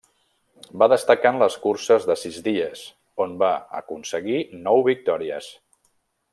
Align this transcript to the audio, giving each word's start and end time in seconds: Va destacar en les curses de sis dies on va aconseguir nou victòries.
Va 0.83 0.87
destacar 0.93 1.31
en 1.33 1.37
les 1.43 1.57
curses 1.65 2.07
de 2.11 2.15
sis 2.21 2.41
dies 2.49 2.83
on 3.27 3.37
va 3.45 3.53
aconseguir 3.83 4.43
nou 4.67 4.85
victòries. 4.93 5.55